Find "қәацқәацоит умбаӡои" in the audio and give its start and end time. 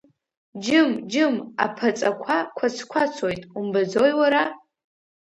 2.57-4.11